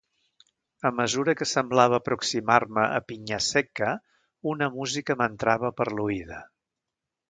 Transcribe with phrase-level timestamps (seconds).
[0.89, 3.93] A mesura que semblava aproximar-me a Pignasecca
[4.55, 6.47] una música m’entrava per l’oïda...